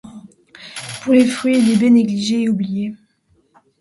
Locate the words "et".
1.57-1.61, 2.41-2.49